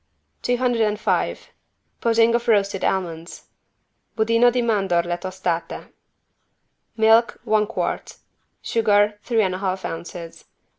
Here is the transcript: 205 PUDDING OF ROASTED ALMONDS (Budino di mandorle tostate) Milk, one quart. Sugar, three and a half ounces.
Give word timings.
205 0.41 1.49
PUDDING 2.01 2.33
OF 2.33 2.47
ROASTED 2.47 2.83
ALMONDS 2.83 3.49
(Budino 4.17 4.51
di 4.51 4.63
mandorle 4.63 5.15
tostate) 5.19 5.93
Milk, 6.97 7.39
one 7.43 7.67
quart. 7.67 8.17
Sugar, 8.63 9.19
three 9.21 9.43
and 9.43 9.53
a 9.53 9.59
half 9.59 9.85
ounces. 9.85 10.45